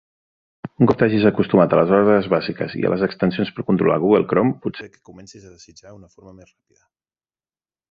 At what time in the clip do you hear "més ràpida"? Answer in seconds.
6.41-6.83